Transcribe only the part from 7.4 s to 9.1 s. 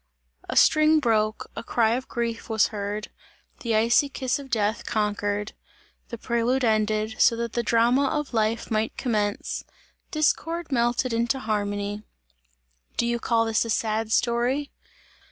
the drama of life might